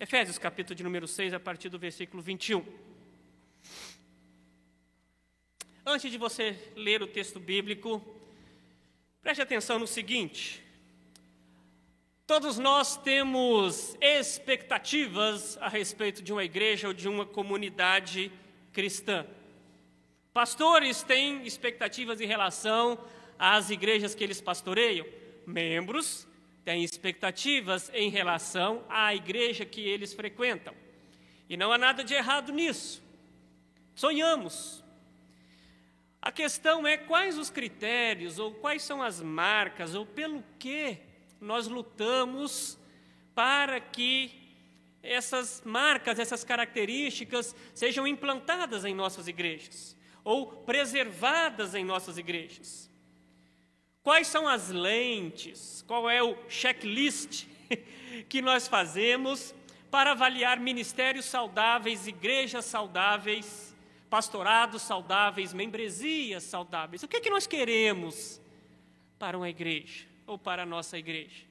[0.00, 2.64] Efésios, capítulo de número 6, a partir do versículo 21.
[5.84, 8.00] Antes de você ler o texto bíblico,
[9.20, 10.62] preste atenção no seguinte:
[12.28, 18.30] todos nós temos expectativas a respeito de uma igreja ou de uma comunidade
[18.72, 19.26] cristã.
[20.32, 22.96] Pastores têm expectativas em relação
[23.36, 25.04] às igrejas que eles pastoreiam,
[25.44, 26.27] membros
[26.64, 30.74] têm expectativas em relação à igreja que eles frequentam.
[31.48, 33.02] E não há nada de errado nisso.
[33.94, 34.84] Sonhamos,
[36.20, 40.98] a questão é quais os critérios, ou quais são as marcas, ou pelo que
[41.40, 42.78] nós lutamos
[43.34, 44.30] para que
[45.02, 52.90] essas marcas, essas características sejam implantadas em nossas igrejas, ou preservadas em nossas igrejas.
[54.08, 57.44] Quais são as lentes, qual é o checklist
[58.26, 59.54] que nós fazemos
[59.90, 63.76] para avaliar ministérios saudáveis, igrejas saudáveis,
[64.08, 67.02] pastorados saudáveis, membresias saudáveis.
[67.02, 68.40] O que, é que nós queremos
[69.18, 71.44] para uma igreja ou para a nossa igreja?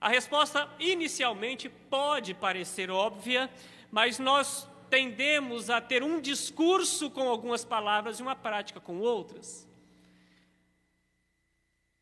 [0.00, 3.48] A resposta inicialmente pode parecer óbvia,
[3.92, 9.65] mas nós tendemos a ter um discurso com algumas palavras e uma prática com outras.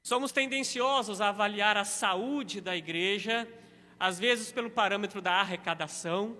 [0.06, 3.48] Somos tendenciosos a avaliar a saúde da igreja,
[3.98, 6.36] às vezes pelo parâmetro da arrecadação,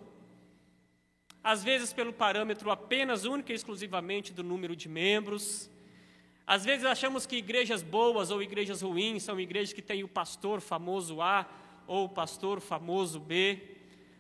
[1.43, 5.71] às vezes pelo parâmetro apenas única e exclusivamente do número de membros.
[6.47, 10.61] Às vezes achamos que igrejas boas ou igrejas ruins são igrejas que têm o pastor
[10.61, 11.49] famoso A
[11.87, 13.63] ou o pastor famoso B.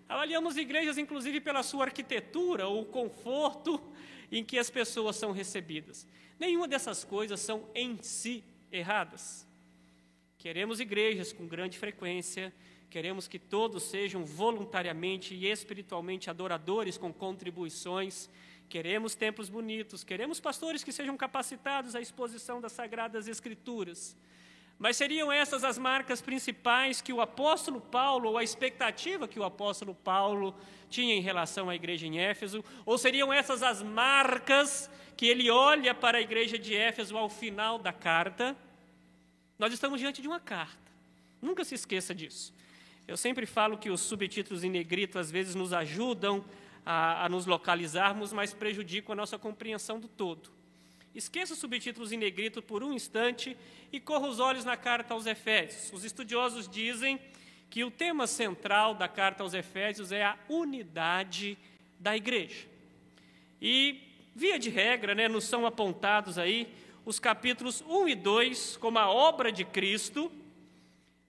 [0.08, 3.78] Avaliamos igrejas, inclusive, pela sua arquitetura ou o conforto
[4.32, 6.06] em que as pessoas são recebidas.
[6.40, 8.42] Nenhuma dessas coisas são em si
[8.74, 9.46] erradas.
[10.36, 12.52] Queremos igrejas com grande frequência,
[12.94, 18.30] Queremos que todos sejam voluntariamente e espiritualmente adoradores com contribuições.
[18.68, 24.16] Queremos templos bonitos, queremos pastores que sejam capacitados à exposição das sagradas escrituras.
[24.78, 29.44] Mas seriam essas as marcas principais que o apóstolo Paulo, ou a expectativa que o
[29.44, 30.54] apóstolo Paulo
[30.88, 32.64] tinha em relação à igreja em Éfeso?
[32.86, 37.76] Ou seriam essas as marcas que ele olha para a igreja de Éfeso ao final
[37.76, 38.56] da carta?
[39.58, 40.92] Nós estamos diante de uma carta,
[41.40, 42.52] nunca se esqueça disso.
[43.06, 46.44] Eu sempre falo que os subtítulos em negrito às vezes nos ajudam
[46.84, 50.50] a, a nos localizarmos, mas prejudicam a nossa compreensão do todo.
[51.14, 53.56] Esqueça os subtítulos em negrito por um instante
[53.92, 55.92] e corra os olhos na carta aos Efésios.
[55.92, 57.20] Os estudiosos dizem
[57.70, 61.56] que o tema central da carta aos Efésios é a unidade
[62.00, 62.66] da igreja.
[63.62, 64.00] E,
[64.34, 66.72] via de regra, né, nos são apontados aí
[67.04, 70.30] os capítulos 1 e 2 como a obra de Cristo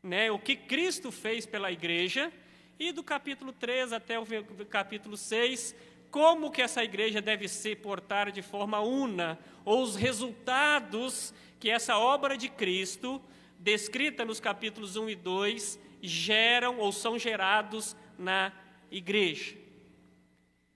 [0.05, 2.31] né, o que Cristo fez pela igreja,
[2.77, 4.25] e do capítulo 3 até o
[4.69, 5.75] capítulo 6,
[6.11, 11.97] como que essa igreja deve se portar de forma una, ou os resultados que essa
[11.97, 13.19] obra de Cristo,
[13.57, 18.53] descrita nos capítulos 1 e 2, geram ou são gerados na
[18.91, 19.55] igreja.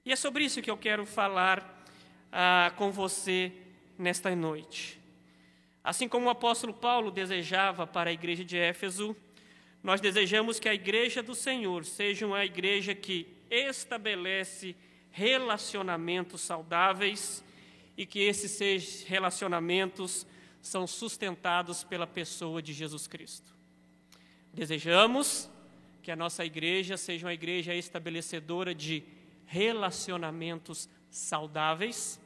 [0.04, 1.86] E é sobre isso que eu quero falar
[2.32, 3.52] ah, com você
[4.00, 4.98] nesta noite.
[5.84, 9.16] Assim como o apóstolo Paulo desejava para a igreja de Éfeso,
[9.84, 14.76] nós desejamos que a igreja do Senhor seja uma igreja que estabelece
[15.12, 17.44] relacionamentos saudáveis
[17.98, 20.26] e que esses relacionamentos
[20.62, 23.54] são sustentados pela pessoa de Jesus Cristo.
[24.54, 25.50] Desejamos
[26.02, 29.04] que a nossa igreja seja uma igreja estabelecedora de
[29.46, 32.20] relacionamentos saudáveis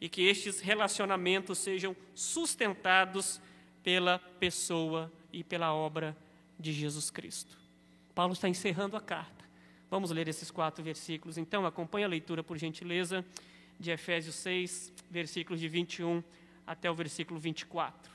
[0.00, 3.40] e que estes relacionamentos sejam sustentados
[3.82, 6.16] pela pessoa e pela obra
[6.58, 7.58] de Jesus Cristo.
[8.14, 9.44] Paulo está encerrando a carta.
[9.90, 11.36] Vamos ler esses quatro versículos.
[11.36, 13.24] Então, acompanhe a leitura, por gentileza,
[13.78, 16.22] de Efésios 6, versículos de 21
[16.66, 18.12] até o versículo 24.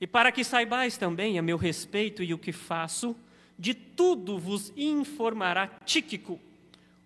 [0.00, 3.16] E para que saibais também a meu respeito e o que faço,
[3.58, 6.38] de tudo vos informará Tíquico,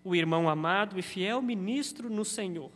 [0.03, 2.71] o irmão amado e fiel ministro no Senhor.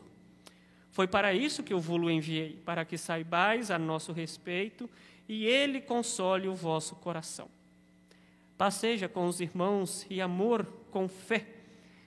[0.91, 4.89] Foi para isso que eu vos enviei, para que saibais a nosso respeito
[5.29, 7.49] e ele console o vosso coração.
[8.57, 11.47] Passeja com os irmãos e amor com fé,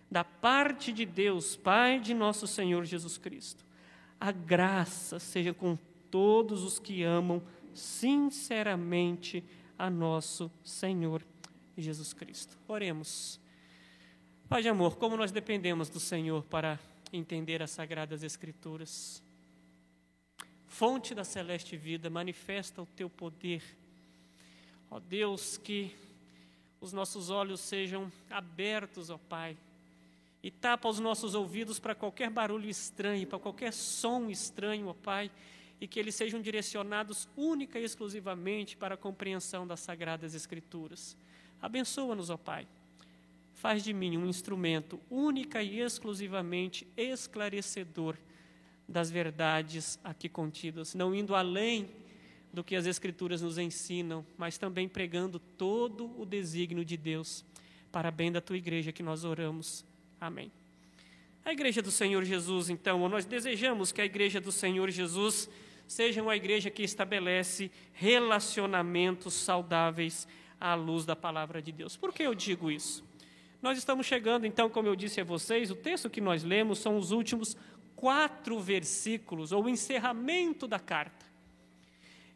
[0.09, 3.65] da parte de Deus, Pai de nosso Senhor Jesus Cristo.
[4.19, 5.77] A graça seja com
[6.09, 7.43] todos os que amam
[7.73, 9.43] sinceramente
[9.77, 11.21] a nosso Senhor
[11.77, 12.57] Jesus Cristo.
[12.67, 13.39] Oremos.
[14.49, 16.79] Pai de amor, como nós dependemos do Senhor para
[17.11, 19.21] entender as sagradas Escrituras.
[20.67, 23.61] Fonte da celeste vida, manifesta o teu poder.
[24.89, 25.93] Ó Deus, que
[26.79, 29.57] os nossos olhos sejam abertos, ó Pai,
[30.41, 35.29] e tapa os nossos ouvidos para qualquer barulho estranho, para qualquer som estranho, ó Pai,
[35.81, 41.17] e que eles sejam direcionados única e exclusivamente para a compreensão das sagradas Escrituras.
[41.61, 42.65] Abençoa-nos, ó Pai.
[43.57, 48.15] Faz de mim um instrumento única e exclusivamente esclarecedor
[48.87, 51.89] das verdades aqui contidas, não indo além
[52.53, 57.43] do que as Escrituras nos ensinam, mas também pregando todo o desígnio de Deus
[57.91, 59.83] para bem da tua igreja que nós oramos.
[60.21, 60.51] Amém.
[61.43, 65.49] A igreja do Senhor Jesus, então, nós desejamos que a igreja do Senhor Jesus
[65.87, 70.27] seja uma igreja que estabelece relacionamentos saudáveis
[70.59, 71.97] à luz da palavra de Deus.
[71.97, 73.06] Por que eu digo isso?
[73.61, 76.97] Nós estamos chegando, então, como eu disse a vocês, o texto que nós lemos são
[76.97, 77.57] os últimos
[77.95, 81.25] quatro versículos, ou o encerramento da carta.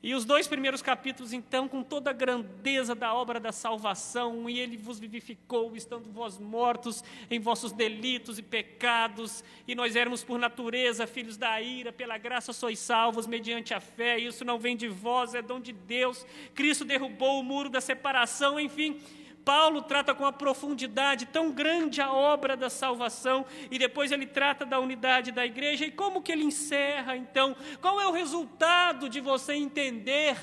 [0.03, 4.59] E os dois primeiros capítulos, então, com toda a grandeza da obra da salvação, e
[4.59, 10.39] ele vos vivificou, estando vós mortos em vossos delitos e pecados, e nós éramos por
[10.39, 14.87] natureza filhos da ira, pela graça sois salvos mediante a fé, isso não vem de
[14.87, 16.25] vós, é dom de Deus.
[16.55, 18.99] Cristo derrubou o muro da separação, enfim,
[19.43, 24.65] Paulo trata com a profundidade tão grande a obra da salvação e depois ele trata
[24.65, 25.85] da unidade da igreja.
[25.85, 27.55] E como que ele encerra então?
[27.81, 30.37] Qual é o resultado de você entender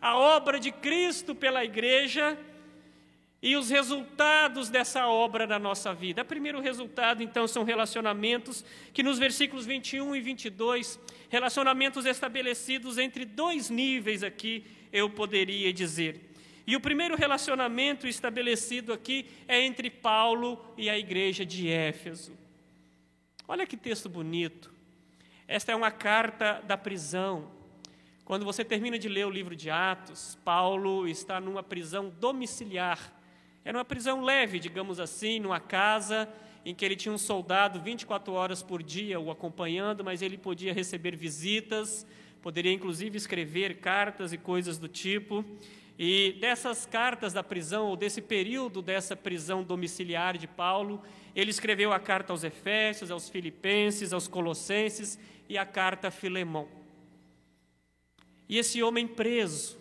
[0.00, 2.36] a obra de Cristo pela igreja
[3.40, 6.22] e os resultados dessa obra na nossa vida?
[6.22, 10.98] O primeiro resultado então são relacionamentos que nos versículos 21 e 22,
[11.28, 16.33] relacionamentos estabelecidos entre dois níveis aqui, eu poderia dizer.
[16.66, 22.32] E o primeiro relacionamento estabelecido aqui é entre Paulo e a igreja de Éfeso.
[23.46, 24.72] Olha que texto bonito.
[25.46, 27.50] Esta é uma carta da prisão.
[28.24, 33.12] Quando você termina de ler o livro de Atos, Paulo está numa prisão domiciliar.
[33.62, 36.26] Era uma prisão leve, digamos assim, numa casa
[36.64, 40.72] em que ele tinha um soldado 24 horas por dia o acompanhando, mas ele podia
[40.72, 42.06] receber visitas,
[42.44, 45.42] poderia inclusive escrever cartas e coisas do tipo.
[45.98, 51.02] E dessas cartas da prisão, ou desse período dessa prisão domiciliar de Paulo,
[51.34, 55.18] ele escreveu a carta aos Efésios, aos Filipenses, aos Colossenses
[55.48, 56.68] e a carta a Filemão.
[58.46, 59.78] E esse homem preso,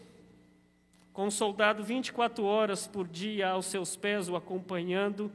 [1.12, 5.30] com um soldado 24 horas por dia aos seus pés o acompanhando,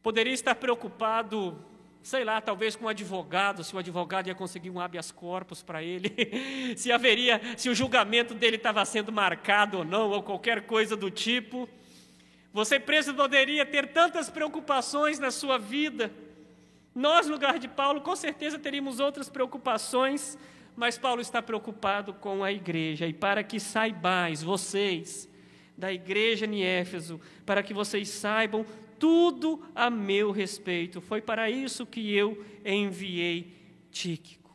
[0.00, 1.58] poderia estar preocupado
[2.02, 5.82] sei lá, talvez com um advogado, se o advogado ia conseguir um habeas corpus para
[5.82, 6.10] ele,
[6.76, 11.10] se haveria, se o julgamento dele estava sendo marcado ou não, ou qualquer coisa do
[11.10, 11.68] tipo.
[12.52, 16.12] Você preso poderia ter tantas preocupações na sua vida.
[16.94, 20.36] Nós, no lugar de Paulo, com certeza teríamos outras preocupações,
[20.76, 23.06] mas Paulo está preocupado com a igreja.
[23.06, 25.28] E para que saibais, vocês,
[25.78, 28.66] da igreja em Éfeso, para que vocês saibam
[29.02, 31.00] tudo a meu respeito.
[31.00, 33.52] Foi para isso que eu enviei
[33.90, 34.48] Tíquico.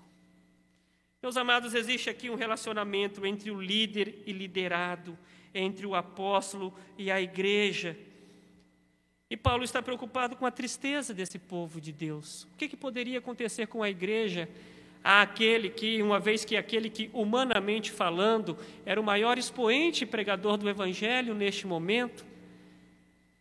[1.21, 5.19] Meus amados, existe aqui um relacionamento entre o líder e liderado,
[5.53, 7.97] entre o apóstolo e a igreja.
[9.29, 12.43] E Paulo está preocupado com a tristeza desse povo de Deus.
[12.53, 14.47] O que, que poderia acontecer com a igreja?
[15.03, 20.69] Aquele que, uma vez que aquele que, humanamente falando, era o maior expoente pregador do
[20.69, 22.25] evangelho neste momento,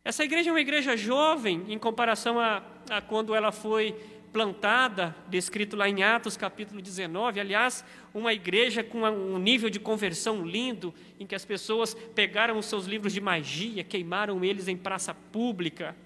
[0.07, 3.93] essa igreja é uma igreja jovem em comparação a, a quando ela foi
[4.33, 7.41] plantada, descrito lá em Atos capítulo 19.
[7.41, 7.85] Aliás,
[8.15, 12.87] uma igreja com um nível de conversão lindo, em que as pessoas pegaram os seus
[12.87, 15.97] livros de magia, queimaram eles em praça pública.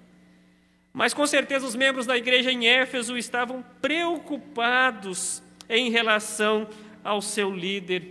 [0.95, 6.67] Mas com certeza os membros da igreja em Éfeso estavam preocupados em relação
[7.05, 8.03] ao seu líder.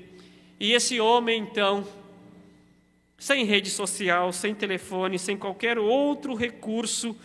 [0.60, 1.84] E esse homem, então,
[3.19, 7.15] sem rede social, sem telefone, sem qualquer outro recurso,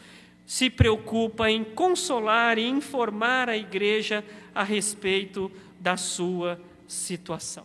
[0.44, 4.24] se preocupa em consolar e informar a igreja
[4.54, 7.64] a respeito da sua situação.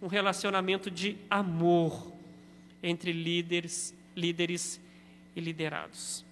[0.00, 2.12] Um relacionamento de amor
[2.82, 4.80] entre líderes, líderes
[5.34, 6.24] e liderados.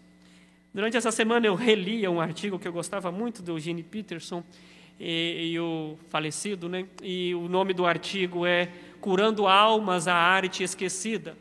[0.72, 4.44] Durante essa semana eu relia um artigo que eu gostava muito do Eugene Peterson
[5.00, 6.86] e, e o falecido, né?
[7.02, 11.36] E o nome do artigo é curando almas à arte esquecida.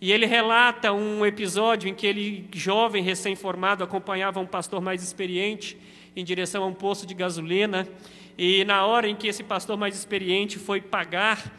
[0.00, 5.78] E ele relata um episódio em que ele, jovem, recém-formado, acompanhava um pastor mais experiente
[6.14, 7.88] em direção a um posto de gasolina.
[8.36, 11.50] E na hora em que esse pastor mais experiente foi pagar,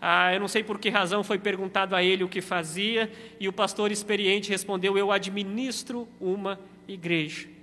[0.00, 3.46] ah, eu não sei por que razão foi perguntado a ele o que fazia, e
[3.46, 7.59] o pastor experiente respondeu: Eu administro uma igreja.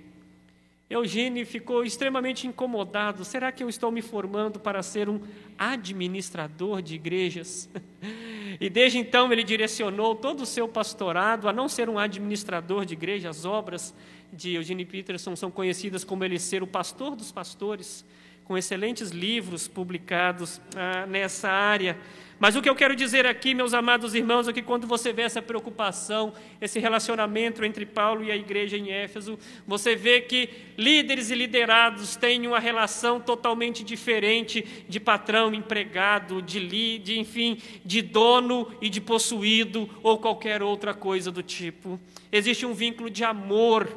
[0.90, 3.24] Eugênio ficou extremamente incomodado.
[3.24, 5.20] Será que eu estou me formando para ser um
[5.58, 7.68] administrador de igrejas?
[8.60, 12.94] E desde então ele direcionou todo o seu pastorado a não ser um administrador de
[12.94, 13.94] igreja, as obras
[14.32, 18.04] de Eugene Peterson são conhecidas como ele ser o pastor dos pastores,
[18.44, 21.96] com excelentes livros publicados ah, nessa área.
[22.38, 25.22] Mas o que eu quero dizer aqui, meus amados irmãos, é que quando você vê
[25.22, 31.30] essa preocupação, esse relacionamento entre Paulo e a igreja em Éfeso, você vê que líderes
[31.30, 38.88] e liderados têm uma relação totalmente diferente de patrão, empregado, de enfim, de dono e
[38.88, 41.98] de possuído ou qualquer outra coisa do tipo.
[42.30, 43.88] Existe um vínculo de amor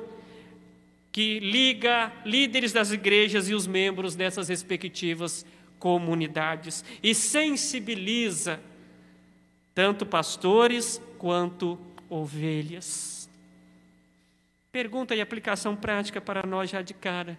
[1.12, 5.46] que liga líderes das igrejas e os membros dessas respectivas
[5.82, 8.62] comunidades e sensibiliza
[9.74, 13.28] tanto pastores quanto ovelhas.
[14.72, 17.38] Pergunta e aplicação prática para nós já de cara.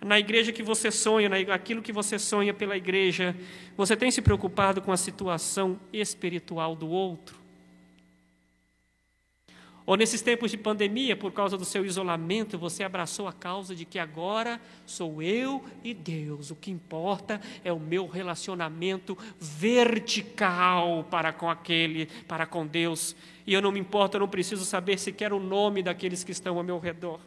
[0.00, 3.36] Na igreja que você sonha, naquilo que você sonha pela igreja,
[3.76, 7.39] você tem se preocupado com a situação espiritual do outro?
[9.90, 13.84] Ou nesses tempos de pandemia, por causa do seu isolamento, você abraçou a causa de
[13.84, 16.52] que agora sou eu e Deus.
[16.52, 23.16] O que importa é o meu relacionamento vertical para com aquele, para com Deus.
[23.44, 26.56] E eu não me importo, eu não preciso saber sequer o nome daqueles que estão
[26.56, 27.18] ao meu redor.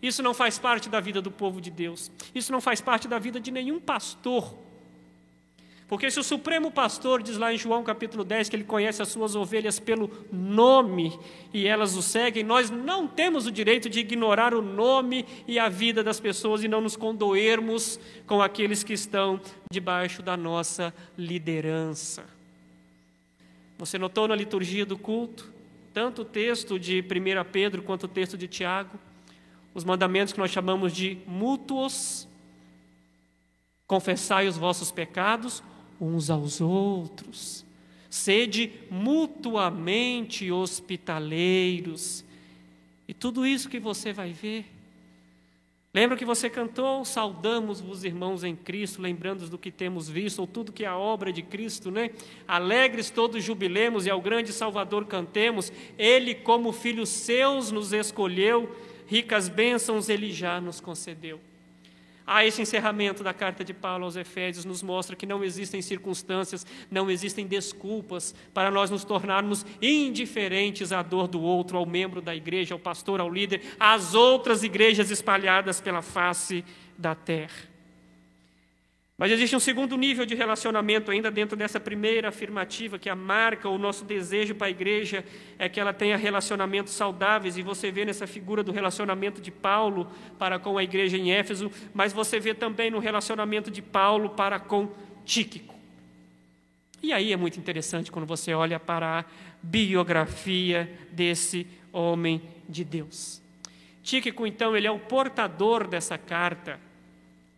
[0.00, 2.08] Isso não faz parte da vida do povo de Deus.
[2.32, 4.56] Isso não faz parte da vida de nenhum pastor
[5.90, 9.08] porque se o Supremo Pastor diz lá em João capítulo 10 que ele conhece as
[9.08, 11.18] suas ovelhas pelo nome
[11.52, 15.68] e elas o seguem, nós não temos o direito de ignorar o nome e a
[15.68, 22.24] vida das pessoas e não nos condoermos com aqueles que estão debaixo da nossa liderança.
[23.76, 25.52] Você notou na liturgia do culto,
[25.92, 28.96] tanto o texto de 1 Pedro quanto o texto de Tiago,
[29.74, 32.28] os mandamentos que nós chamamos de mútuos,
[33.88, 35.64] confessai os vossos pecados
[36.00, 37.64] uns aos outros,
[38.08, 42.24] sede mutuamente hospitaleiros.
[43.06, 44.66] E tudo isso que você vai ver.
[45.92, 47.04] Lembra que você cantou?
[47.04, 50.96] Saudamos os irmãos em Cristo, lembrando do que temos visto, ou tudo que é a
[50.96, 52.10] obra de Cristo, né?
[52.46, 55.72] Alegres todos jubilemos e ao grande Salvador cantemos.
[55.98, 58.76] Ele, como filhos seus, nos escolheu,
[59.08, 61.40] ricas bênçãos ele já nos concedeu.
[62.32, 66.64] Ah, esse encerramento da carta de Paulo aos Efésios nos mostra que não existem circunstâncias,
[66.88, 72.32] não existem desculpas para nós nos tornarmos indiferentes à dor do outro, ao membro da
[72.32, 76.64] igreja, ao pastor, ao líder, às outras igrejas espalhadas pela face
[76.96, 77.69] da terra.
[79.20, 83.68] Mas existe um segundo nível de relacionamento ainda dentro dessa primeira afirmativa, que a marca,
[83.68, 85.22] o nosso desejo para a igreja
[85.58, 90.10] é que ela tenha relacionamentos saudáveis, e você vê nessa figura do relacionamento de Paulo
[90.38, 94.58] para com a igreja em Éfeso, mas você vê também no relacionamento de Paulo para
[94.58, 94.88] com
[95.26, 95.74] Tíquico.
[97.02, 99.24] E aí é muito interessante quando você olha para a
[99.62, 103.42] biografia desse homem de Deus.
[104.02, 106.80] Tíquico, então, ele é o portador dessa carta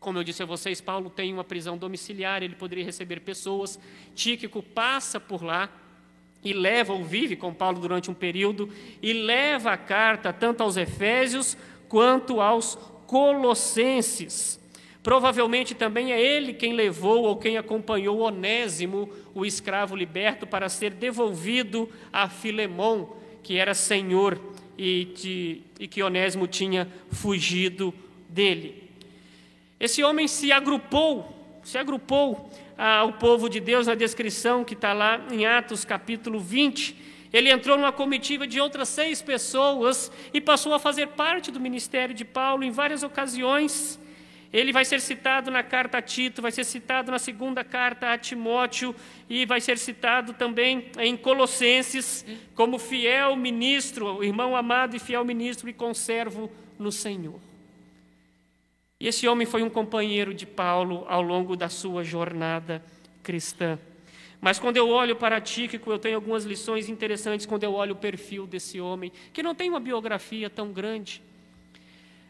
[0.02, 3.78] como eu disse a vocês, Paulo tem uma prisão domiciliar, ele poderia receber pessoas.
[4.14, 5.70] Tíquico passa por lá
[6.44, 8.68] e leva ou vive com Paulo durante um período
[9.00, 11.56] e leva a carta tanto aos Efésios
[11.88, 12.74] quanto aos
[13.06, 14.60] Colossenses.
[15.02, 20.92] Provavelmente também é ele quem levou ou quem acompanhou Onésimo, o escravo liberto, para ser
[20.92, 23.06] devolvido a Filemon,
[23.42, 24.40] que era senhor
[24.76, 27.94] e, de, e que Onésimo tinha fugido
[28.28, 28.91] dele.
[29.82, 32.48] Esse homem se agrupou, se agrupou
[32.78, 36.96] ao povo de Deus na descrição que está lá em Atos capítulo 20.
[37.32, 42.14] Ele entrou numa comitiva de outras seis pessoas e passou a fazer parte do ministério
[42.14, 43.98] de Paulo em várias ocasiões.
[44.52, 48.16] Ele vai ser citado na carta a Tito, vai ser citado na segunda carta a
[48.16, 48.94] Timóteo
[49.28, 52.24] e vai ser citado também em Colossenses
[52.54, 56.48] como fiel ministro, irmão amado e fiel ministro e conservo
[56.78, 57.40] no Senhor.
[59.02, 62.80] E esse homem foi um companheiro de Paulo ao longo da sua jornada
[63.20, 63.76] cristã.
[64.40, 67.96] Mas quando eu olho para Tíquico, eu tenho algumas lições interessantes quando eu olho o
[67.96, 71.20] perfil desse homem, que não tem uma biografia tão grande.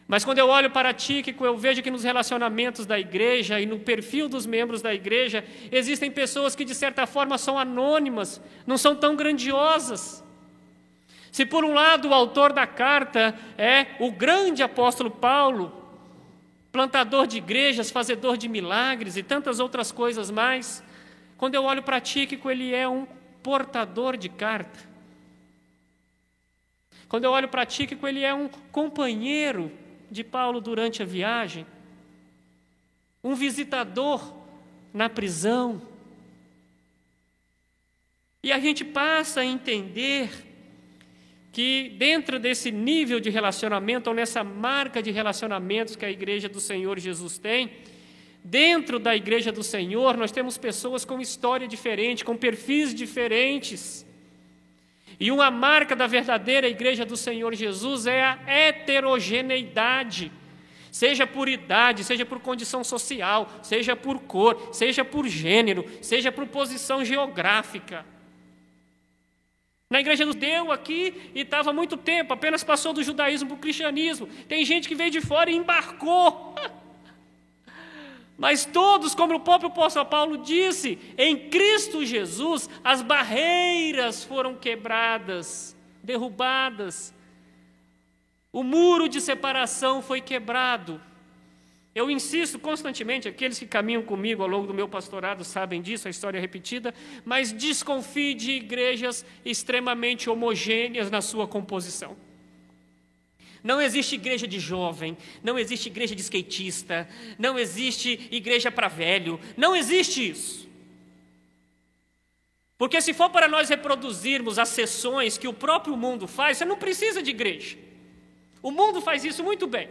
[0.07, 3.77] Mas quando eu olho para Tíquico, eu vejo que nos relacionamentos da igreja e no
[3.77, 8.95] perfil dos membros da igreja, existem pessoas que de certa forma são anônimas, não são
[8.95, 10.23] tão grandiosas.
[11.31, 15.82] Se por um lado o autor da carta é o grande apóstolo Paulo,
[16.73, 20.83] plantador de igrejas, fazedor de milagres e tantas outras coisas mais.
[21.37, 23.05] Quando eu olho para Tíquico, ele é um
[23.43, 24.79] portador de carta.
[27.07, 29.71] Quando eu olho para Tíquico, ele é um companheiro
[30.09, 31.63] de Paulo durante a viagem,
[33.23, 34.33] um visitador
[34.91, 35.79] na prisão.
[38.41, 40.31] E a gente passa a entender
[41.53, 46.59] que dentro desse nível de relacionamento, ou nessa marca de relacionamentos que a igreja do
[46.59, 47.69] Senhor Jesus tem,
[48.43, 54.03] dentro da igreja do Senhor, nós temos pessoas com história diferente, com perfis diferentes.
[55.19, 60.31] E uma marca da verdadeira igreja do Senhor Jesus é a heterogeneidade.
[60.91, 66.47] Seja por idade, seja por condição social, seja por cor, seja por gênero, seja por
[66.47, 68.11] posição geográfica.
[69.93, 73.57] Na igreja do deu aqui e estava há muito tempo, apenas passou do judaísmo para
[73.57, 74.25] o cristianismo.
[74.47, 76.55] Tem gente que veio de fora e embarcou.
[78.35, 85.77] Mas todos, como o próprio apóstolo Paulo disse, em Cristo Jesus as barreiras foram quebradas,
[86.01, 87.13] derrubadas.
[88.51, 90.99] O muro de separação foi quebrado.
[91.95, 96.11] Eu insisto constantemente, aqueles que caminham comigo ao longo do meu pastorado sabem disso, a
[96.11, 102.17] história é repetida, mas desconfie de igrejas extremamente homogêneas na sua composição.
[103.63, 107.07] Não existe igreja de jovem, não existe igreja de skatista,
[107.37, 110.67] não existe igreja para velho, não existe isso.
[112.75, 116.75] Porque se for para nós reproduzirmos as sessões que o próprio mundo faz, você não
[116.75, 117.77] precisa de igreja.
[118.63, 119.87] O mundo faz isso muito bem.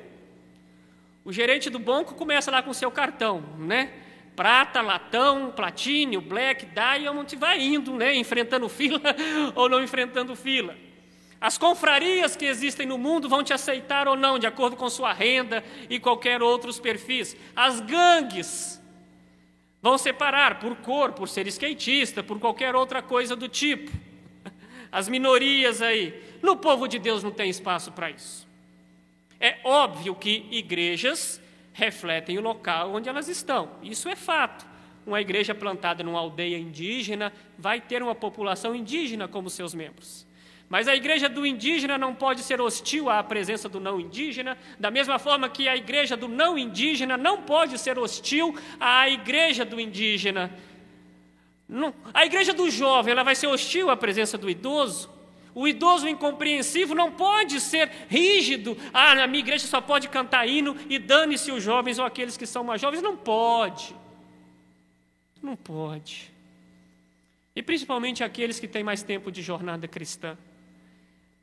[1.24, 3.92] O gerente do banco começa lá com o seu cartão, né?
[4.34, 8.14] Prata, latão, platínio, black, diamond, vai indo, né?
[8.14, 9.00] Enfrentando fila
[9.54, 10.76] ou não enfrentando fila.
[11.40, 15.12] As confrarias que existem no mundo vão te aceitar ou não, de acordo com sua
[15.12, 17.36] renda e qualquer outros perfis.
[17.54, 18.80] As gangues
[19.82, 23.90] vão separar por cor, por ser skatista, por qualquer outra coisa do tipo.
[24.90, 26.38] As minorias aí.
[26.40, 28.46] No povo de Deus não tem espaço para isso.
[29.42, 33.70] É óbvio que igrejas refletem o local onde elas estão.
[33.82, 34.64] Isso é fato.
[35.04, 40.24] Uma igreja plantada numa aldeia indígena vai ter uma população indígena como seus membros.
[40.68, 44.92] Mas a igreja do indígena não pode ser hostil à presença do não indígena, da
[44.92, 49.80] mesma forma que a igreja do não indígena não pode ser hostil à igreja do
[49.80, 50.56] indígena.
[51.68, 51.92] Não.
[52.14, 55.10] A igreja do jovem ela vai ser hostil à presença do idoso.
[55.54, 58.76] O idoso incompreensivo não pode ser rígido.
[58.92, 62.46] Ah, na minha igreja só pode cantar hino e dane-se os jovens ou aqueles que
[62.46, 63.02] são mais jovens.
[63.02, 63.94] Não pode.
[65.42, 66.32] Não pode.
[67.54, 70.38] E principalmente aqueles que têm mais tempo de jornada cristã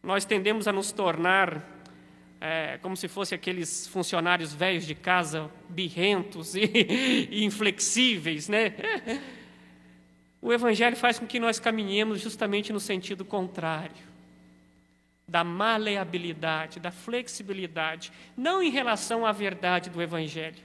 [0.02, 1.62] nós tendemos a nos tornar
[2.40, 6.62] é, como se fossem aqueles funcionários velhos de casa, birrentos e,
[7.30, 8.74] e inflexíveis, né?
[10.42, 14.10] O Evangelho faz com que nós caminhemos justamente no sentido contrário
[15.28, 20.58] da maleabilidade, da flexibilidade, não em relação à verdade do Evangelho,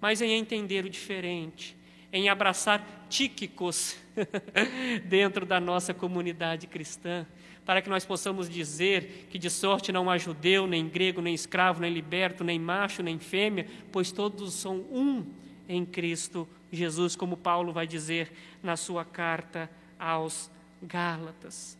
[0.00, 1.76] mas em entender o diferente,
[2.12, 3.96] em abraçar tíquicos
[5.06, 7.24] dentro da nossa comunidade cristã,
[7.64, 11.80] para que nós possamos dizer que de sorte não há judeu, nem grego, nem escravo,
[11.80, 15.24] nem liberto, nem macho, nem fêmea, pois todos são um
[15.68, 20.50] em Cristo Jesus, como Paulo vai dizer na sua carta aos
[20.82, 21.76] Gálatas.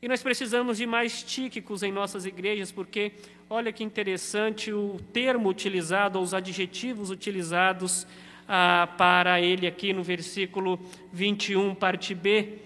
[0.00, 3.12] E nós precisamos de mais tíquicos em nossas igrejas, porque
[3.48, 8.06] olha que interessante o termo utilizado, ou os adjetivos utilizados
[8.46, 10.78] ah, para ele aqui no versículo
[11.12, 12.58] 21, parte B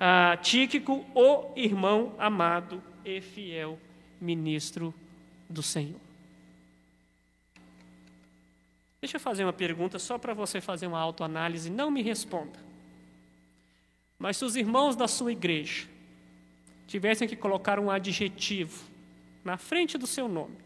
[0.00, 3.78] ah, Tíquico, o irmão amado e fiel
[4.20, 4.94] ministro
[5.48, 6.07] do Senhor.
[9.00, 12.58] Deixa eu fazer uma pergunta só para você fazer uma autoanálise, não me responda.
[14.18, 15.86] Mas se os irmãos da sua igreja
[16.86, 18.84] tivessem que colocar um adjetivo
[19.44, 20.56] na frente do seu nome,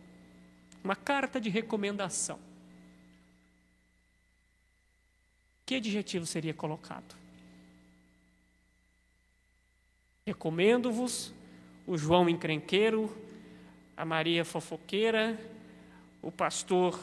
[0.82, 2.38] uma carta de recomendação,
[5.66, 7.14] que adjetivo seria colocado?
[10.26, 11.34] Recomendo-vos
[11.86, 13.14] o João encrenqueiro,
[13.96, 15.38] a Maria fofoqueira,
[16.22, 16.98] o pastor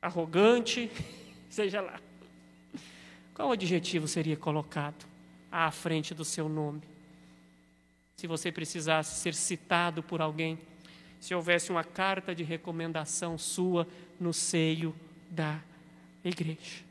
[0.00, 0.90] arrogante,
[1.50, 2.00] seja lá.
[3.34, 5.06] Qual adjetivo seria colocado
[5.50, 6.82] à frente do seu nome?
[8.16, 10.58] Se você precisasse ser citado por alguém,
[11.20, 13.86] se houvesse uma carta de recomendação sua
[14.18, 14.94] no seio
[15.30, 15.60] da
[16.24, 16.82] igreja.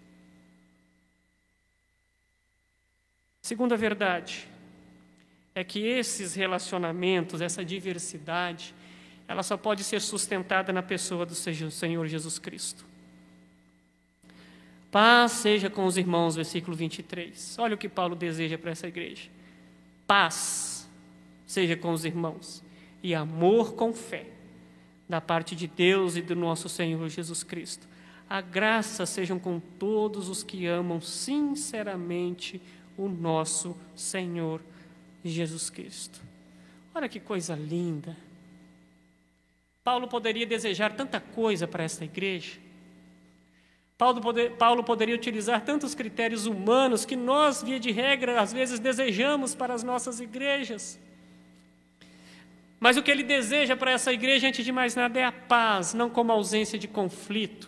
[3.42, 4.48] Segunda verdade,
[5.56, 8.76] é que esses relacionamentos, essa diversidade,
[9.28, 12.86] ela só pode ser sustentada na pessoa do Senhor Jesus Cristo.
[14.98, 17.60] Paz seja com os irmãos, versículo 23.
[17.60, 19.30] Olha o que Paulo deseja para essa igreja.
[20.08, 20.90] Paz
[21.46, 22.64] seja com os irmãos
[23.04, 24.26] e amor com fé
[25.08, 27.88] da parte de Deus e do nosso Senhor Jesus Cristo.
[28.28, 32.60] A graça sejam com todos os que amam sinceramente
[32.98, 34.64] o nosso Senhor
[35.24, 36.20] Jesus Cristo.
[36.96, 38.18] Olha que coisa linda.
[39.84, 42.66] Paulo poderia desejar tanta coisa para esta igreja.
[43.98, 48.80] Paulo, poder, Paulo, poderia utilizar tantos critérios humanos que nós, via de regra, às vezes
[48.80, 51.00] desejamos para as nossas igrejas.
[52.80, 55.96] Mas o que ele deseja para essa igreja, antes de mais nada, é a paz,
[55.96, 57.68] não como ausência de conflito,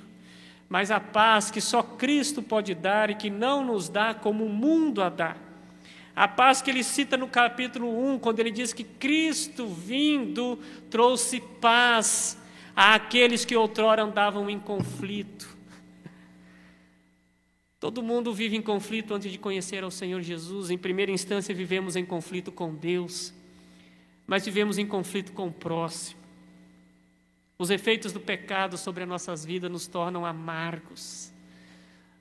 [0.70, 4.50] mas a paz que só Cristo pode dar e que não nos dá como o
[4.50, 5.36] mundo a dá.
[6.16, 10.60] A paz que ele cita no capítulo 1, quando ele diz que Cristo vindo
[10.92, 12.38] trouxe paz
[12.76, 15.59] àqueles que outrora andavam em conflito.
[17.80, 20.70] Todo mundo vive em conflito antes de conhecer ao Senhor Jesus.
[20.70, 23.34] Em primeira instância, vivemos em conflito com Deus,
[24.28, 26.20] mas vivemos em conflito com o próximo.
[27.58, 31.32] Os efeitos do pecado sobre as nossas vidas nos tornam amargos,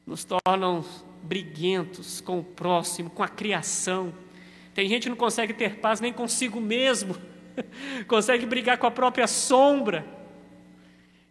[0.06, 0.84] nos tornam
[1.22, 4.14] briguentos com o próximo, com a criação.
[4.74, 7.16] Tem gente que não consegue ter paz nem consigo mesmo,
[8.06, 10.17] consegue brigar com a própria sombra.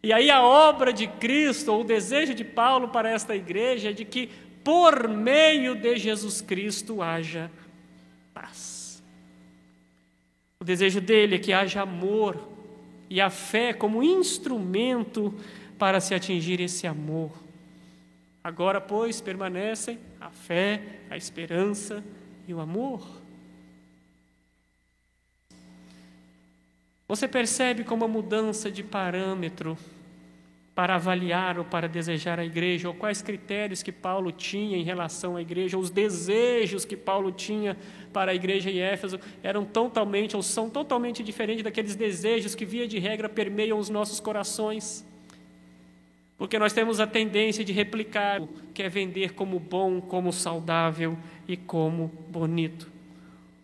[0.08, 3.92] E aí a obra de Cristo, ou o desejo de Paulo para esta igreja é
[3.92, 4.28] de que
[4.64, 7.52] por meio de Jesus Cristo haja
[8.34, 9.04] paz.
[10.62, 12.40] O desejo dele é que haja amor
[13.10, 15.36] e a fé como instrumento
[15.78, 17.34] para se atingir esse amor.
[18.42, 22.02] Agora, pois, permanecem a fé, a esperança
[22.48, 23.06] e o amor.
[27.10, 29.78] Você percebe como a mudança de parâmetro
[30.78, 35.36] para avaliar ou para desejar a igreja, ou quais critérios que Paulo tinha em relação
[35.36, 37.76] à igreja, os desejos que Paulo tinha
[38.14, 42.88] para a igreja em Éfeso eram totalmente ou são totalmente diferentes daqueles desejos que, via
[42.88, 45.04] de regra, permeiam os nossos corações.
[46.38, 51.18] Porque nós temos a tendência de replicar o que é vender como bom, como saudável
[51.48, 52.88] e como bonito.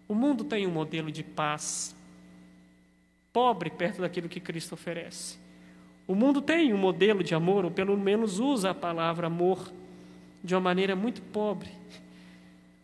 [0.07, 1.95] O mundo tem um modelo de paz,
[3.31, 5.42] pobre perto daquilo que Cristo oferece.
[6.07, 9.71] O mundo tem um modelo de amor, ou pelo menos usa a palavra amor
[10.43, 11.69] de uma maneira muito pobre.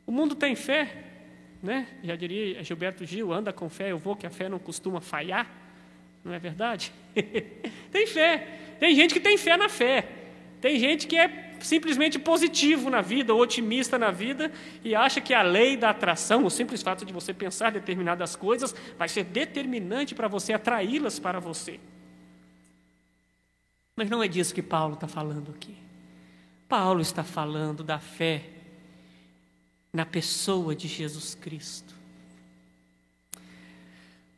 [0.07, 1.03] O mundo tem fé,
[1.61, 1.87] né?
[2.03, 5.47] Já diria Gilberto Gil, anda com fé, eu vou, que a fé não costuma falhar.
[6.23, 6.93] Não é verdade?
[7.91, 8.47] tem fé.
[8.79, 10.07] Tem gente que tem fé na fé.
[10.61, 14.51] Tem gente que é simplesmente positivo na vida, ou otimista na vida,
[14.83, 18.73] e acha que a lei da atração, o simples fato de você pensar determinadas coisas,
[18.97, 21.79] vai ser determinante para você atraí-las para você.
[23.99, 25.75] Mas não é disso que Paulo está falando aqui.
[26.69, 28.45] Paulo está falando da fé
[29.91, 31.93] na pessoa de Jesus Cristo.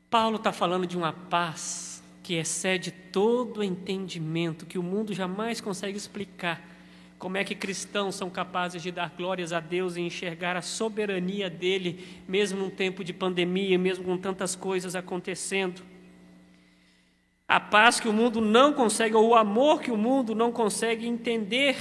[0.10, 5.95] Paulo está falando de uma paz que excede todo entendimento, que o mundo jamais consegue
[5.95, 6.60] explicar.
[7.19, 11.52] Como é que cristãos são capazes de dar glórias a Deus e enxergar a soberania
[11.52, 15.91] dele, mesmo num tempo de pandemia, mesmo com tantas coisas acontecendo?
[17.52, 21.06] A paz que o mundo não consegue, ou o amor que o mundo não consegue
[21.06, 21.76] entender.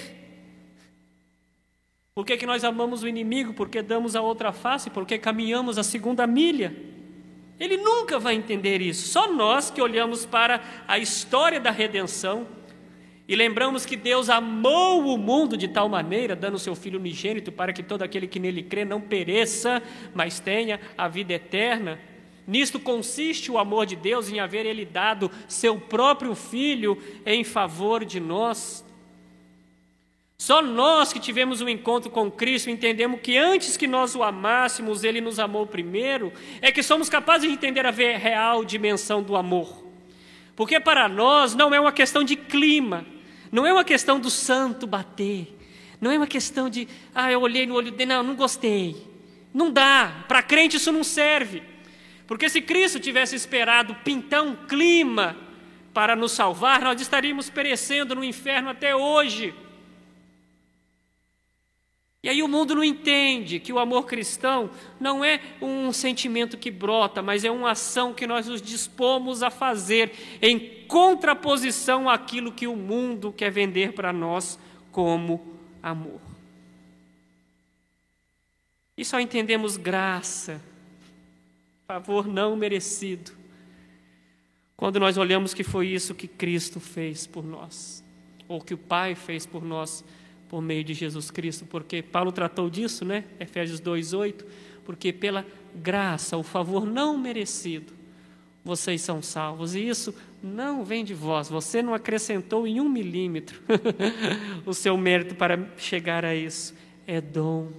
[2.12, 3.54] Por que, que nós amamos o inimigo?
[3.54, 4.90] Porque damos a outra face?
[4.90, 6.74] Porque caminhamos a segunda milha?
[7.56, 9.06] Ele nunca vai entender isso.
[9.06, 12.48] Só nós que olhamos para a história da redenção
[13.28, 17.72] e lembramos que Deus amou o mundo de tal maneira, dando seu Filho unigênito para
[17.72, 19.80] que todo aquele que nele crê não pereça,
[20.12, 22.09] mas tenha a vida eterna.
[22.46, 28.04] Nisto consiste o amor de Deus em haver Ele dado seu próprio Filho em favor
[28.04, 28.84] de nós.
[30.40, 35.04] Só nós que tivemos um encontro com Cristo entendemos que antes que nós o amássemos,
[35.04, 39.84] Ele nos amou primeiro, é que somos capazes de entender a real dimensão do amor.
[40.56, 43.06] Porque para nós não é uma questão de clima,
[43.52, 45.56] não é uma questão do santo bater,
[46.00, 48.96] não é uma questão de, ah, eu olhei no olho dele, não, não gostei.
[49.52, 51.62] Não dá, para crente isso não serve.
[52.30, 55.36] Porque se Cristo tivesse esperado pintar um clima
[55.92, 59.52] para nos salvar, nós estaríamos perecendo no inferno até hoje.
[62.22, 66.70] E aí o mundo não entende que o amor cristão não é um sentimento que
[66.70, 72.68] brota, mas é uma ação que nós nos dispomos a fazer em contraposição àquilo que
[72.68, 74.56] o mundo quer vender para nós
[74.92, 76.20] como amor.
[78.96, 80.69] E só entendemos graça,
[81.90, 83.32] favor não merecido,
[84.76, 88.04] quando nós olhamos que foi isso que Cristo fez por nós,
[88.46, 90.04] ou que o Pai fez por nós
[90.48, 93.24] por meio de Jesus Cristo, porque Paulo tratou disso, né?
[93.40, 94.46] Efésios 2:8,
[94.84, 97.92] porque pela graça, o favor não merecido,
[98.64, 99.74] vocês são salvos.
[99.74, 101.48] E isso não vem de vós.
[101.48, 103.60] Você não acrescentou em um milímetro
[104.64, 106.72] o seu mérito para chegar a isso.
[107.04, 107.72] É dom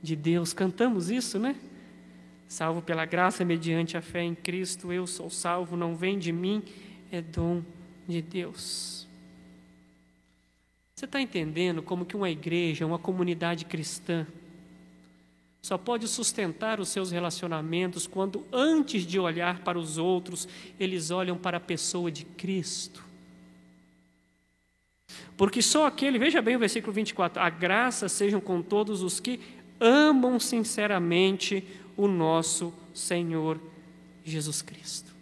[0.00, 0.52] de Deus.
[0.52, 1.56] Cantamos isso, né?
[2.50, 6.64] Salvo pela graça mediante a fé em Cristo, eu sou salvo, não vem de mim,
[7.12, 7.62] é dom
[8.08, 9.06] de Deus.
[10.92, 14.26] Você está entendendo como que uma igreja, uma comunidade cristã,
[15.62, 21.38] só pode sustentar os seus relacionamentos quando, antes de olhar para os outros, eles olham
[21.38, 23.04] para a pessoa de Cristo.
[25.36, 29.38] Porque só aquele, veja bem o versículo 24: a graça sejam com todos os que
[29.78, 31.64] amam sinceramente
[32.02, 33.60] o nosso Senhor
[34.24, 35.14] Jesus Cristo.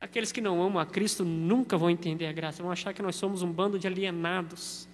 [0.00, 3.16] Aqueles que não amam a Cristo nunca vão entender a graça, vão achar que nós
[3.16, 4.88] somos um bando de alienados.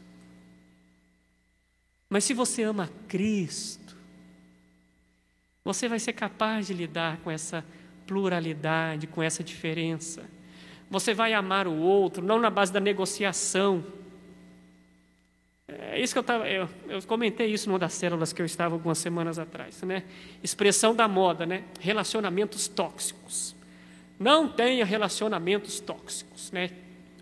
[2.09, 3.96] Mas se você ama a Cristo,
[5.64, 7.64] você vai ser capaz de lidar com essa
[8.07, 10.25] pluralidade, com essa diferença.
[10.90, 13.85] Você vai amar o outro, não na base da negociação.
[15.78, 16.48] É isso que eu estava.
[16.48, 20.04] Eu, eu, comentei isso numa das células que eu estava algumas semanas atrás, né?
[20.42, 21.64] Expressão da moda, né?
[21.80, 23.54] Relacionamentos tóxicos.
[24.18, 26.70] Não tenha relacionamentos tóxicos, né?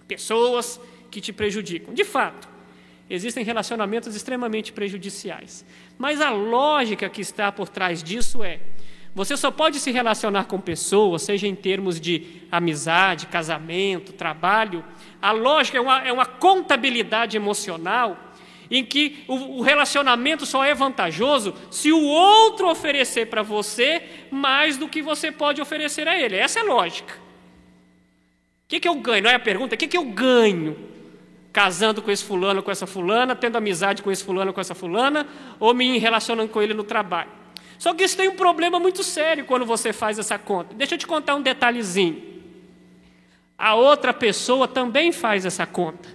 [0.06, 1.92] Pessoas que te prejudicam.
[1.92, 2.48] De fato,
[3.10, 5.64] existem relacionamentos extremamente prejudiciais.
[5.98, 8.60] Mas a lógica que está por trás disso é:
[9.14, 14.84] você só pode se relacionar com pessoas, seja em termos de amizade, casamento, trabalho.
[15.20, 18.33] A lógica é uma, é uma contabilidade emocional
[18.70, 24.88] em que o, relacionamento só é vantajoso se o outro oferecer para você mais do
[24.88, 26.36] que você pode oferecer a ele.
[26.36, 27.14] Essa é a lógica.
[27.14, 29.24] O que, que eu ganho?
[29.24, 30.76] Não é a pergunta, o que, que eu ganho
[31.52, 35.26] casando com esse fulano, com essa fulana, tendo amizade com esse fulano, com essa fulana,
[35.60, 37.30] ou me relacionando com ele no trabalho?
[37.78, 40.74] Só que isso tem um problema muito sério quando você faz essa conta.
[40.74, 42.34] Deixa eu te contar um detalhezinho.
[43.58, 46.08] A outra pessoa também faz essa conta.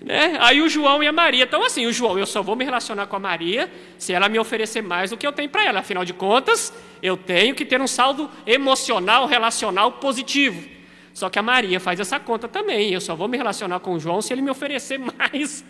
[0.00, 0.36] Né?
[0.40, 1.44] Aí o João e a Maria.
[1.44, 4.38] Então, assim, o João, eu só vou me relacionar com a Maria se ela me
[4.38, 5.80] oferecer mais do que eu tenho para ela.
[5.80, 10.76] Afinal de contas, eu tenho que ter um saldo emocional, relacional positivo.
[11.16, 12.92] Só que a Maria faz essa conta também.
[12.92, 15.64] Eu só vou me relacionar com o João se ele me oferecer mais.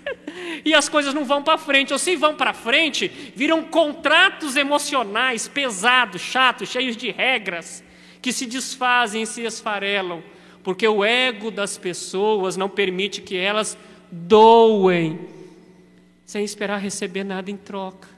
[0.64, 1.92] e as coisas não vão para frente.
[1.92, 7.85] Ou se vão para frente, viram contratos emocionais pesados, chatos, cheios de regras,
[8.21, 10.21] que se desfazem e se esfarelam.
[10.64, 13.79] Porque o ego das pessoas não permite que elas
[14.11, 15.29] doem
[16.27, 18.09] sem esperar receber nada em troca.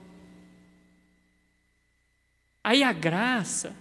[2.65, 3.77] Aí a graça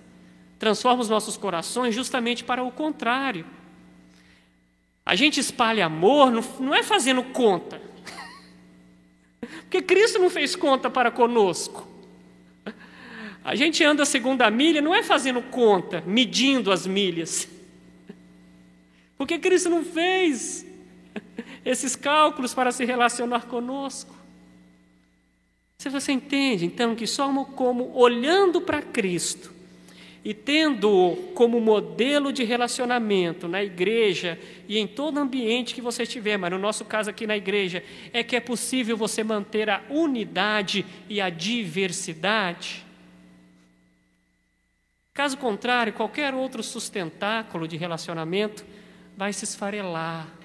[0.60, 3.46] transforma os nossos corações justamente para o contrário.
[5.06, 7.82] A gente espalha amor não é fazendo conta.
[9.62, 11.88] Porque Cristo não fez conta para conosco.
[13.44, 17.48] A gente anda a segunda milha não é fazendo conta, medindo as milhas.
[19.18, 20.67] Porque Cristo não fez
[21.70, 24.16] esses cálculos para se relacionar conosco.
[25.78, 29.58] Se você entende, então, que somos como olhando para Cristo,
[30.28, 36.36] e tendo como modelo de relacionamento na igreja e em todo ambiente que você estiver,
[36.36, 40.86] mas no nosso caso aqui na igreja, é que é possível você manter a unidade
[41.08, 42.86] e a diversidade.
[45.14, 48.66] Caso contrário, qualquer outro sustentáculo de relacionamento
[49.16, 50.37] vai se esfarelar.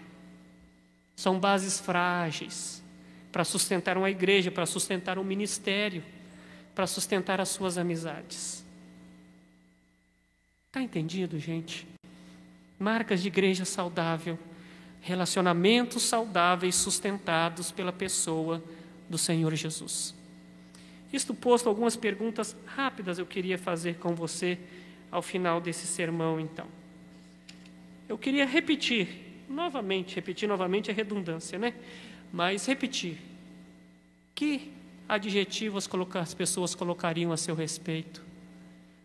[1.17, 2.83] São bases frágeis
[3.31, 6.03] para sustentar uma igreja, para sustentar um ministério,
[6.75, 8.65] para sustentar as suas amizades.
[10.69, 11.87] Está entendido, gente?
[12.79, 14.39] Marcas de igreja saudável,
[15.01, 18.63] relacionamentos saudáveis sustentados pela pessoa
[19.09, 20.15] do Senhor Jesus.
[21.13, 24.59] Isto posto, algumas perguntas rápidas eu queria fazer com você
[25.11, 26.67] ao final desse sermão, então.
[28.09, 31.75] Eu queria repetir, novamente, repetir novamente é redundância, né?
[32.33, 33.19] Mas repetir.
[34.35, 34.73] Que
[35.09, 38.33] adjetivos as pessoas colocariam a seu respeito?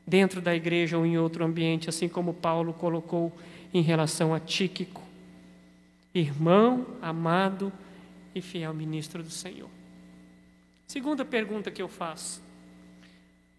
[0.08, 3.38] dentro da igreja ou em outro ambiente, assim como Paulo colocou
[3.74, 5.04] em relação a Tíquico,
[6.14, 7.74] irmão, amado
[8.34, 9.70] e fiel ministro do Senhor.
[10.88, 12.42] Segunda pergunta que eu faço: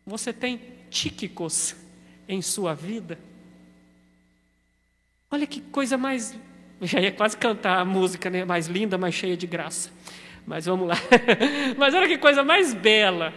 [0.06, 1.76] você tem Tíquicos
[2.26, 3.18] em sua vida?
[5.30, 6.34] Olha que coisa mais.
[6.82, 8.44] Já ia quase cantar a música né?
[8.44, 9.90] mais linda, mais cheia de graça.
[10.46, 10.96] Mas vamos lá.
[11.76, 13.34] Mas olha que coisa mais bela.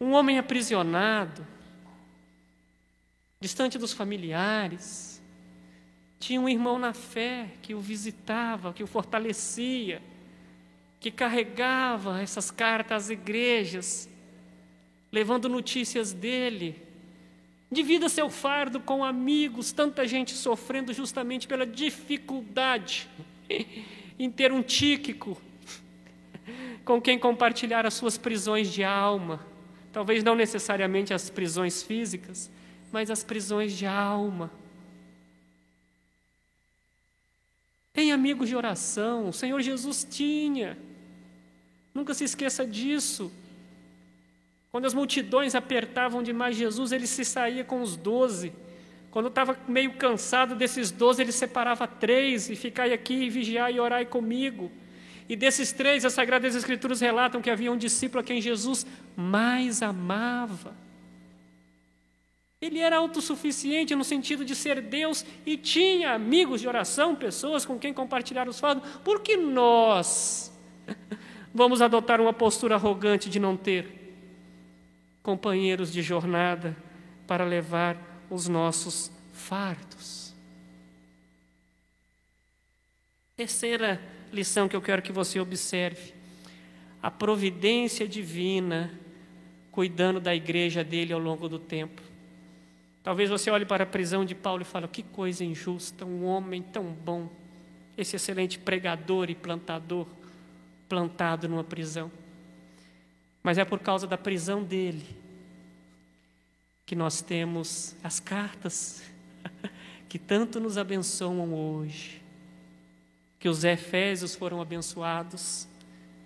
[0.00, 1.46] Um homem aprisionado,
[3.40, 5.22] distante dos familiares.
[6.18, 10.02] Tinha um irmão na fé que o visitava, que o fortalecia,
[10.98, 14.08] que carregava essas cartas às igrejas,
[15.10, 16.89] levando notícias dele.
[17.70, 23.08] Divida seu fardo com amigos, tanta gente sofrendo justamente pela dificuldade
[24.18, 25.40] em ter um Tíquico
[26.84, 29.46] com quem compartilhar as suas prisões de alma.
[29.92, 32.50] Talvez não necessariamente as prisões físicas,
[32.90, 34.50] mas as prisões de alma.
[37.92, 40.76] Tem amigos de oração, o Senhor Jesus tinha.
[41.92, 43.32] Nunca se esqueça disso.
[44.70, 48.52] Quando as multidões apertavam demais Jesus, ele se saía com os doze.
[49.10, 54.06] Quando estava meio cansado desses doze, ele separava três e ficai aqui, vigiai e orai
[54.06, 54.70] comigo.
[55.28, 59.82] E desses três, as Sagradas Escrituras relatam que havia um discípulo a quem Jesus mais
[59.82, 60.76] amava.
[62.60, 67.78] Ele era autossuficiente no sentido de ser Deus e tinha amigos de oração, pessoas com
[67.78, 68.88] quem compartilhar os fardos.
[68.98, 70.52] Por que nós
[71.52, 73.99] vamos adotar uma postura arrogante de não ter
[75.30, 76.76] companheiros de jornada
[77.24, 77.96] para levar
[78.28, 80.34] os nossos fardos?
[83.36, 86.12] Terceira lição que eu quero que você observe:
[87.00, 88.90] a providência divina
[89.70, 92.02] cuidando da igreja dele ao longo do tempo.
[93.04, 96.60] Talvez você olhe para a prisão de Paulo e fale: que coisa injusta, um homem
[96.60, 97.30] tão bom,
[97.96, 100.08] esse excelente pregador e plantador,
[100.88, 102.10] plantado numa prisão.
[103.44, 105.19] Mas é por causa da prisão dele
[106.90, 109.00] que nós temos as cartas
[110.10, 112.20] que tanto nos abençoam hoje.
[113.38, 115.68] Que os Efésios foram abençoados,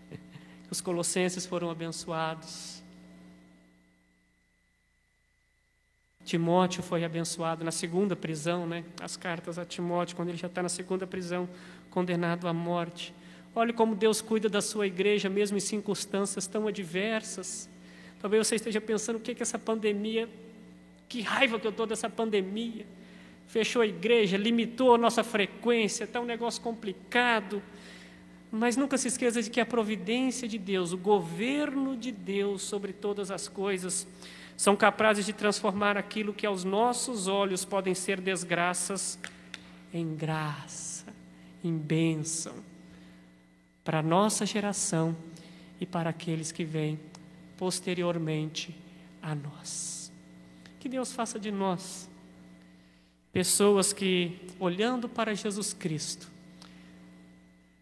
[0.09, 2.83] que os Colossenses foram abençoados,
[6.25, 8.87] Timóteo foi abençoado na segunda prisão, né?
[9.03, 11.47] As cartas a Timóteo, quando ele já está na segunda prisão,
[11.91, 13.15] condenado à morte.
[13.55, 17.69] Olhe como Deus cuida da sua igreja, mesmo em circunstâncias tão adversas.
[18.19, 20.27] Talvez você esteja pensando: o que é que essa pandemia,
[21.09, 22.87] que raiva que eu estou dessa pandemia.
[23.47, 27.63] Fechou a igreja, limitou a nossa frequência, está um negócio complicado.
[28.51, 32.93] Mas nunca se esqueça de que a providência de Deus, o governo de Deus sobre
[32.93, 34.07] todas as coisas,
[34.57, 39.19] são capazes de transformar aquilo que aos nossos olhos podem ser desgraças
[39.93, 41.07] em graça,
[41.63, 42.55] em bênção,
[43.83, 45.17] para a nossa geração
[45.81, 46.99] e para aqueles que vêm
[47.57, 48.75] posteriormente
[49.21, 49.94] a nós.
[50.85, 52.11] Que Deus faça de nós
[53.33, 56.31] pessoas que, olhando para Jesus Cristo,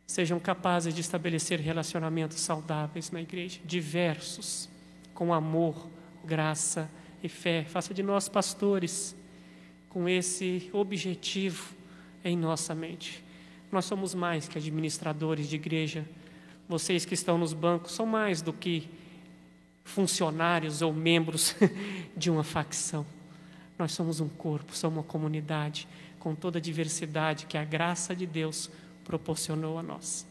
[0.06, 4.68] sejam capazes de estabelecer relacionamentos saudáveis na igreja, diversos,
[5.14, 5.90] com amor,
[6.24, 6.88] graça
[7.24, 7.64] e fé.
[7.64, 9.16] Faça de nós pastores
[9.88, 11.74] com esse objetivo
[12.24, 13.20] em nossa mente.
[13.72, 16.06] Nós somos mais que administradores de igreja.
[16.68, 18.88] Vocês que estão nos bancos são mais do que
[19.84, 21.54] funcionários ou membros
[22.16, 23.04] de uma facção.
[23.78, 28.26] Nós somos um corpo, somos uma comunidade com toda a diversidade que a graça de
[28.26, 28.70] Deus
[29.04, 30.24] proporcionou a nós.